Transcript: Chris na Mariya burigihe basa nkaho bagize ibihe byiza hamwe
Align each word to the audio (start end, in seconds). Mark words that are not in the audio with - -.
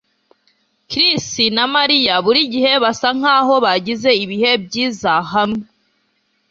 Chris 0.89 1.27
na 1.55 1.65
Mariya 1.75 2.13
burigihe 2.25 2.71
basa 2.83 3.09
nkaho 3.17 3.53
bagize 3.65 4.09
ibihe 4.23 4.51
byiza 4.65 5.11
hamwe 5.31 5.63